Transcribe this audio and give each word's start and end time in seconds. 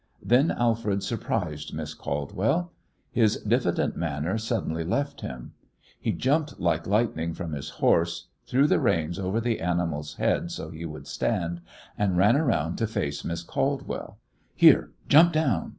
Then 0.23 0.49
Alfred 0.49 1.03
surprised 1.03 1.75
Miss 1.75 1.93
Caldwell. 1.93 2.73
His 3.11 3.37
diffident 3.37 3.95
manner 3.95 4.35
suddenly 4.39 4.83
left 4.83 5.21
him. 5.21 5.53
He 5.99 6.11
jumped 6.11 6.59
like 6.59 6.87
lightning 6.87 7.35
from 7.35 7.51
his 7.53 7.69
horse, 7.69 8.29
threw 8.47 8.65
the 8.65 8.79
reins 8.79 9.19
over 9.19 9.39
the 9.39 9.59
animal's 9.61 10.15
head 10.15 10.49
so 10.49 10.71
he 10.71 10.85
would 10.85 11.05
stand, 11.05 11.61
and 11.99 12.17
ran 12.17 12.35
around 12.35 12.77
to 12.79 12.87
face 12.87 13.23
Miss 13.23 13.43
Caldwell. 13.43 14.17
"Here, 14.55 14.89
jump 15.07 15.33
down!" 15.33 15.69